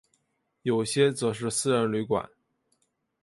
[0.63, 2.27] 有些则是私人旅馆。